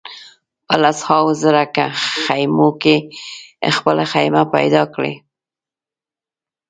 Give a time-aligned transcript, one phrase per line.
[0.67, 1.63] په لسهاوو زره
[2.23, 2.95] خېمو کې
[3.77, 5.13] خپله خېمه پیدا کړي.